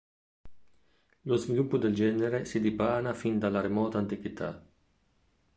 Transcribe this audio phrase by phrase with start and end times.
[1.25, 4.65] Lo sviluppo del genere si dipana fin dalla remota antichità.